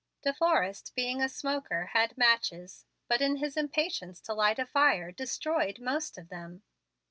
De 0.23 0.33
Forrest, 0.33 0.93
being 0.95 1.21
a 1.21 1.29
smoker, 1.29 1.91
had 1.93 2.17
matches; 2.17 2.85
but, 3.07 3.21
in 3.21 3.35
his 3.35 3.55
impatience 3.55 4.19
to 4.19 4.33
light 4.33 4.57
a 4.57 4.65
fire, 4.65 5.11
destroyed 5.11 5.77
most 5.79 6.17
of 6.17 6.29
them. 6.29 6.63